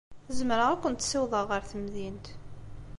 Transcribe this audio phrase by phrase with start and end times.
[0.37, 2.25] Zemreɣ ad kent-ssiwḍeɣ ɣer temdint.